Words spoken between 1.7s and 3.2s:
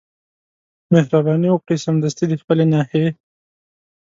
سمدستي د خپلي ناحيې